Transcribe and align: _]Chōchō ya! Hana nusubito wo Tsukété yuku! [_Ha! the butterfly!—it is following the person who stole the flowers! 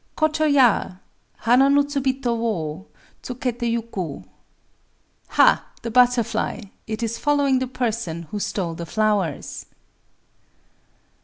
_]Chōchō 0.27 0.51
ya! 0.51 0.93
Hana 1.45 1.69
nusubito 1.69 2.35
wo 2.35 2.87
Tsukété 3.21 3.69
yuku! 3.71 4.23
[_Ha! 5.33 5.61
the 5.83 5.91
butterfly!—it 5.91 7.03
is 7.03 7.19
following 7.19 7.59
the 7.59 7.67
person 7.67 8.23
who 8.31 8.39
stole 8.39 8.73
the 8.73 8.87
flowers! 8.87 9.67